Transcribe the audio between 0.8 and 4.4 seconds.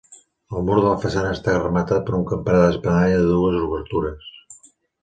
la façana està rematat per un campanar d'espadanya de dues obertures.